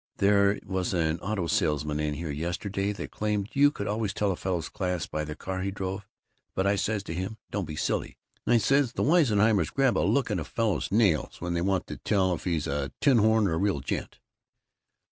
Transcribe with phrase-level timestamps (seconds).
[0.17, 4.35] There was an auto salesman in here yesterday that claimed you could always tell a
[4.35, 6.07] fellow's class by the car he drove,
[6.55, 8.17] but I says to him, 'Don't be silly,'
[8.47, 11.97] I says; 'the wisenheimers grab a look at a fellow's nails when they want to
[11.97, 14.17] tell if he's a tinhorn or a real gent!